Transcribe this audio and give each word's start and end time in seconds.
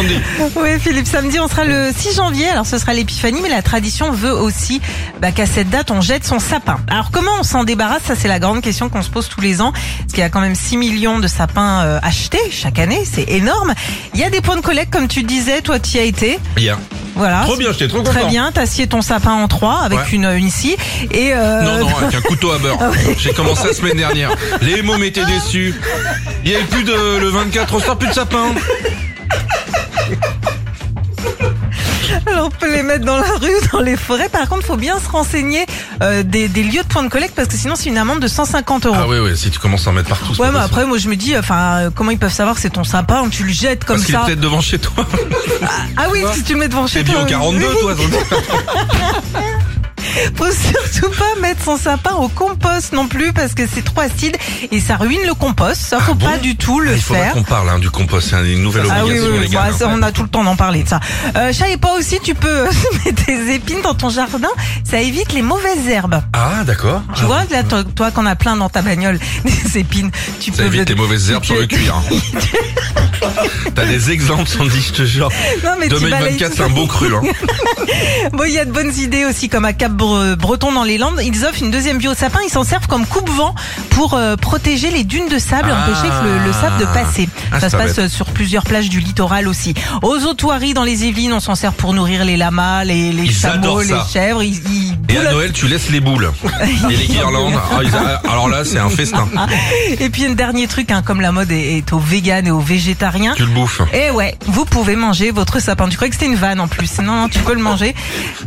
Sandy. 0.00 0.20
Oui, 0.56 0.78
Philippe, 0.80 1.06
samedi, 1.06 1.38
on 1.40 1.48
sera 1.48 1.64
le 1.64 1.90
6 1.96 2.16
janvier. 2.16 2.48
Alors, 2.48 2.66
ce 2.66 2.78
sera 2.78 2.92
l'épiphanie, 2.92 3.40
mais 3.42 3.48
la 3.48 3.62
tradition 3.62 4.10
veut 4.10 4.32
aussi 4.32 4.80
bah, 5.20 5.32
qu'à 5.32 5.46
cette 5.46 5.70
date, 5.70 5.90
on 5.90 6.00
jette 6.00 6.24
son 6.24 6.38
sapin. 6.38 6.78
Alors, 6.88 7.10
comment 7.10 7.30
on 7.38 7.42
s'en 7.42 7.64
débarrasse? 7.64 8.02
Ça, 8.06 8.14
c'est 8.16 8.28
la 8.28 8.38
grande 8.38 8.60
question 8.62 8.88
qu'on 8.88 9.02
se 9.02 9.10
pose 9.10 9.28
tous 9.28 9.40
les 9.40 9.60
ans. 9.60 9.72
Parce 9.72 10.10
qu'il 10.10 10.18
y 10.18 10.22
a 10.22 10.28
quand 10.28 10.40
même 10.40 10.54
6 10.54 10.76
millions 10.76 11.18
de 11.18 11.28
sapins 11.28 11.82
euh, 11.84 11.98
achetés 12.02 12.40
chaque 12.50 12.78
année. 12.78 13.04
C'est 13.10 13.28
énorme. 13.30 13.74
Il 14.14 14.20
y 14.20 14.24
a 14.24 14.30
des 14.30 14.40
points 14.40 14.56
de 14.56 14.60
collecte, 14.60 14.92
comme 14.92 15.08
tu 15.08 15.22
disais. 15.22 15.60
Toi, 15.60 15.78
tu 15.78 15.96
y 15.96 16.00
as 16.00 16.04
été. 16.04 16.38
Hier. 16.56 16.78
Voilà. 17.16 17.42
Trop 17.44 17.56
bien, 17.56 17.72
j'étais 17.72 17.88
trop 17.88 17.98
content. 17.98 18.12
Très 18.12 18.26
bien, 18.26 18.50
t'as 18.52 18.66
scié 18.66 18.86
ton 18.86 19.02
sapin 19.02 19.32
en 19.32 19.48
trois 19.48 19.80
avec 19.82 19.98
Ouais. 19.98 20.04
une, 20.12 20.24
une 20.24 20.50
scie. 20.50 20.76
Et 21.10 21.32
euh, 21.34 21.62
Non, 21.62 21.78
non, 21.86 21.96
avec 21.98 22.14
un 22.14 22.20
couteau 22.22 22.52
à 22.52 22.58
beurre. 22.58 22.78
J'ai 23.18 23.32
commencé 23.32 23.66
la 23.66 23.74
semaine 23.74 23.96
dernière. 23.96 24.30
Les 24.62 24.82
mômes 24.82 25.04
étaient 25.04 25.24
déçus. 25.26 25.74
Il 26.44 26.50
y 26.50 26.54
avait 26.54 26.64
plus 26.64 26.84
de, 26.84 27.18
le 27.18 27.28
24, 27.28 27.74
on 27.74 27.80
sort 27.80 27.98
plus 27.98 28.08
de 28.08 28.14
sapin. 28.14 28.54
Alors, 32.26 32.46
on 32.46 32.50
peut 32.50 32.70
les 32.72 32.82
mettre 32.82 33.04
dans 33.04 33.16
la 33.16 33.22
rue, 33.40 33.50
dans 33.72 33.80
les 33.80 33.96
forêts. 33.96 34.28
Par 34.28 34.48
contre, 34.48 34.64
faut 34.66 34.76
bien 34.76 34.98
se 34.98 35.08
renseigner 35.08 35.66
euh, 36.02 36.22
des, 36.22 36.48
des 36.48 36.62
lieux 36.62 36.82
de 36.82 36.88
points 36.88 37.02
de 37.02 37.08
collecte 37.08 37.34
parce 37.34 37.48
que 37.48 37.56
sinon, 37.56 37.74
c'est 37.76 37.88
une 37.88 37.98
amende 37.98 38.20
de 38.20 38.28
150 38.28 38.86
euros. 38.86 38.96
Ah 38.98 39.06
oui, 39.08 39.18
oui, 39.18 39.36
si 39.36 39.50
tu 39.50 39.58
commences 39.58 39.86
à 39.86 39.90
en 39.90 39.92
mettre 39.94 40.08
partout. 40.08 40.32
Ouais, 40.32 40.48
mais 40.48 40.52
possible. 40.52 40.58
après, 40.64 40.86
moi, 40.86 40.98
je 40.98 41.08
me 41.08 41.16
dis, 41.16 41.36
enfin, 41.36 41.78
euh, 41.78 41.90
comment 41.94 42.10
ils 42.10 42.18
peuvent 42.18 42.32
savoir 42.32 42.54
que 42.56 42.60
c'est 42.62 42.70
ton 42.70 42.84
sapin 42.84 43.28
Tu 43.30 43.44
le 43.44 43.52
jettes 43.52 43.84
comme 43.84 43.98
Parce 43.98 44.10
ça. 44.10 44.22
peut-être 44.26 44.40
devant 44.40 44.60
chez 44.60 44.78
toi. 44.78 45.06
Ah 45.96 46.06
oui, 46.12 46.22
si 46.34 46.42
tu 46.42 46.54
le 46.54 46.60
mets 46.60 46.68
devant 46.68 46.86
chez 46.86 47.04
T'es 47.04 47.12
toi. 47.12 47.24
bio 47.24 47.38
42, 47.38 47.66
oui. 47.66 47.74
toi. 47.80 47.94
donc. 47.94 48.10
surtout 50.92 51.16
pas 51.18 51.40
mettre 51.40 51.62
son 51.64 51.76
sapin 51.76 52.14
au 52.14 52.28
compost 52.28 52.92
non 52.92 53.08
plus 53.08 53.32
parce 53.32 53.54
que 53.54 53.62
c'est 53.72 53.82
trop 53.84 54.00
acide 54.00 54.36
et 54.70 54.80
ça 54.80 54.96
ruine 54.96 55.20
le 55.26 55.34
compost. 55.34 55.80
Ça, 55.80 55.98
faut 56.00 56.12
Ah 56.12 56.14
bon 56.14 56.26
pas 56.26 56.38
du 56.38 56.56
tout 56.56 56.80
le 56.80 56.92
Il 56.94 57.00
faudrait 57.00 57.24
faire. 57.24 57.32
qu'on 57.32 57.42
parle 57.42 57.68
hein, 57.70 57.78
du 57.78 57.90
compost. 57.90 58.28
C'est 58.30 58.52
une 58.52 58.62
nouvelle 58.62 58.86
Ah 58.90 59.04
oui, 59.04 59.18
obligation 59.18 59.30
oui, 59.32 59.38
oui. 59.48 59.54
Bah, 59.54 59.68
ça, 59.76 59.88
hein. 59.88 59.96
on 59.98 60.02
a 60.02 60.12
tout 60.12 60.22
le 60.22 60.28
temps 60.28 60.44
d'en 60.44 60.56
parler 60.56 60.82
de 60.82 60.88
ça. 60.88 61.00
Euh, 61.36 61.52
savais 61.52 61.76
pas 61.76 61.92
aussi, 61.98 62.18
tu 62.22 62.34
peux 62.34 62.64
mettre 63.04 63.24
des 63.26 63.54
épines 63.54 63.82
dans 63.82 63.94
ton 63.94 64.08
jardin. 64.10 64.48
Ça 64.84 65.00
évite 65.00 65.32
les 65.32 65.42
mauvaises 65.42 65.86
herbes. 65.88 66.20
Ah, 66.32 66.64
d'accord. 66.64 67.02
Tu 67.14 67.24
vois, 67.24 67.42
là, 67.50 67.62
toi, 67.62 67.84
toi 67.84 68.10
qu'on 68.10 68.26
a 68.26 68.36
plein 68.36 68.56
dans 68.56 68.68
ta 68.68 68.82
bagnole, 68.82 69.18
des 69.44 69.78
épines, 69.78 70.10
tu 70.40 70.50
Ça 70.52 70.58
peux... 70.58 70.64
évite 70.68 70.88
les 70.88 70.94
mauvaises 70.94 71.30
herbes 71.30 71.44
sur 71.44 71.56
le 71.56 71.66
cuir. 71.66 71.94
hein. 71.96 72.16
T'as 73.74 73.84
des 73.84 74.10
exemples, 74.10 74.48
Sandy, 74.48 74.80
je 74.80 74.92
te 74.92 75.02
jure. 75.04 75.28
Non, 75.64 75.70
mais 75.78 75.88
tu 75.88 75.94
balayes 75.94 76.36
2024, 76.38 76.50
tout 76.50 76.56
c'est 76.56 76.62
un 76.62 76.68
ça. 76.68 76.72
beau 76.74 76.86
cru. 76.86 77.14
Hein. 77.14 77.20
Bon, 78.32 78.44
il 78.44 78.52
y 78.52 78.58
a 78.58 78.64
de 78.64 78.72
bonnes 78.72 78.94
idées 78.96 79.24
aussi, 79.24 79.48
comme 79.48 79.64
à 79.64 79.72
Cap-Breton 79.72 80.70
dans 80.80 80.84
les 80.86 80.96
Landes. 80.96 81.20
Ils 81.22 81.44
offrent 81.44 81.62
une 81.62 81.70
deuxième 81.70 81.98
vie 81.98 82.08
au 82.08 82.14
sapin. 82.14 82.38
Ils 82.42 82.50
s'en 82.50 82.64
servent 82.64 82.86
comme 82.86 83.04
coupe-vent 83.04 83.54
pour 83.90 84.14
euh, 84.14 84.36
protéger 84.36 84.90
les 84.90 85.04
dunes 85.04 85.28
de 85.28 85.38
sable 85.38 85.68
et 85.68 85.72
Ah. 85.72 85.82
empêcher 85.84 86.08
que 86.08 86.24
le, 86.24 86.46
le 86.46 86.52
sable 86.54 86.78
de 86.80 86.86
passer. 86.86 87.28
Ah, 87.52 87.60
ça 87.60 87.68
se 87.68 87.76
passe 87.76 87.98
euh, 87.98 88.08
sur 88.08 88.24
plusieurs 88.26 88.62
plages 88.64 88.88
du 88.88 88.98
littoral 89.00 89.46
aussi. 89.46 89.74
Aux 90.00 90.24
Otoiries, 90.24 90.72
dans 90.72 90.82
les 90.84 91.04
Yvelines, 91.04 91.34
on 91.34 91.40
s'en 91.40 91.54
sert 91.54 91.74
pour 91.74 91.92
nourrir 91.92 92.24
les 92.24 92.38
lamas, 92.38 92.84
les, 92.84 93.12
les 93.12 93.30
chameaux, 93.30 93.82
les 93.82 93.94
chèvres. 94.10 94.42
Ils, 94.42 94.54
ils 94.54 95.14
Et 95.14 95.18
à. 95.18 95.32
Noël, 95.32 95.52
tu 95.52 95.66
laisses 95.68 95.90
les 95.90 96.00
boules. 96.00 96.30
Et 96.90 96.96
les 96.96 97.06
guirlandes. 97.06 97.52
Ah, 97.70 98.22
a- 98.26 98.30
Alors 98.32 98.48
là, 98.48 98.64
c'est 98.64 98.78
un 98.78 98.88
festin. 98.88 99.28
Et 99.98 100.08
puis 100.08 100.24
un 100.24 100.32
dernier 100.32 100.66
truc, 100.66 100.90
hein, 100.92 101.02
comme 101.04 101.20
la 101.20 101.30
mode 101.32 101.52
est, 101.52 101.76
est 101.76 101.92
aux 101.92 101.98
véganes 101.98 102.46
et 102.46 102.50
aux 102.50 102.60
végétariens. 102.60 103.34
Tu 103.36 103.42
le 103.42 103.48
bouffes. 103.50 103.82
Et 103.92 104.10
ouais, 104.12 104.34
vous 104.46 104.64
pouvez 104.64 104.96
manger 104.96 105.30
votre 105.30 105.60
sapin. 105.60 105.88
Tu 105.90 105.96
croyais 105.96 106.08
que 106.10 106.16
c'était 106.16 106.30
une 106.32 106.36
vanne 106.38 106.58
en 106.60 106.68
plus. 106.68 106.98
Non, 107.02 107.12
non, 107.22 107.28
tu 107.28 107.38
peux 107.40 107.54
le 107.54 107.60
manger. 107.60 107.94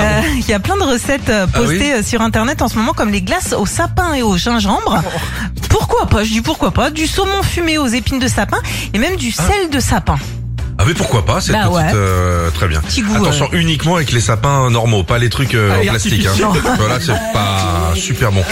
Euh, 0.00 0.20
Il 0.38 0.46
y 0.48 0.52
a 0.54 0.60
plein 0.60 0.76
de 0.76 0.82
recettes 0.82 1.30
Ah 1.30 1.46
oui 1.56 1.60
postées 1.66 1.92
euh, 1.94 2.02
sur 2.20 2.26
Internet 2.26 2.60
en 2.60 2.68
ce 2.68 2.76
moment, 2.76 2.92
comme 2.92 3.08
les 3.10 3.22
glaces 3.22 3.54
au 3.54 3.64
sapin 3.64 4.12
et 4.12 4.22
au 4.22 4.36
gingembre. 4.36 5.02
Pourquoi 5.70 6.06
pas? 6.06 6.22
Je 6.22 6.30
dis 6.30 6.40
pourquoi 6.42 6.70
pas. 6.70 6.90
Du 6.90 7.06
saumon 7.06 7.42
fumé 7.42 7.78
aux 7.78 7.86
épines 7.86 8.18
de 8.18 8.28
sapin 8.28 8.58
et 8.92 8.98
même 8.98 9.16
du 9.16 9.30
sel 9.32 9.70
de 9.72 9.80
sapin. 9.80 10.16
Ah 10.78 10.84
mais 10.86 10.92
pourquoi 10.94 11.24
pas, 11.24 11.40
c'est 11.40 11.52
Bah 11.52 11.60
petite, 11.64 11.74
ouais. 11.76 11.90
euh, 11.94 12.50
très 12.50 12.68
bien. 12.68 12.80
Petit 12.82 13.02
goût, 13.02 13.14
Attention 13.16 13.48
uniquement 13.52 13.96
avec 13.96 14.12
les 14.12 14.20
sapins 14.20 14.68
normaux, 14.70 15.02
pas 15.02 15.18
les 15.18 15.30
trucs 15.30 15.54
euh, 15.54 15.70
en 15.72 15.80
Ah, 15.82 15.90
plastique. 15.90 16.26
Hein. 16.26 16.52
Voilà, 16.78 17.00
c'est 17.00 17.12
pas 17.32 17.92
super 17.94 18.32
bon. 18.32 18.42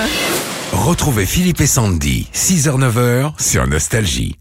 Retrouvez 0.73 1.27
Philippe 1.27 1.61
et 1.61 1.67
Sandy, 1.67 2.29
6h-9h 2.35 3.33
sur 3.39 3.67
Nostalgie. 3.67 4.37